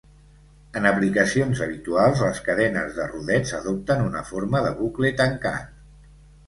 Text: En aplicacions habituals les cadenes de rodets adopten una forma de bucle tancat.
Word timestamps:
En 0.79 0.87
aplicacions 0.91 1.61
habituals 1.67 2.25
les 2.27 2.41
cadenes 2.49 2.97
de 2.99 3.07
rodets 3.13 3.55
adopten 3.61 4.05
una 4.09 4.27
forma 4.33 4.67
de 4.69 4.75
bucle 4.85 5.15
tancat. 5.23 5.83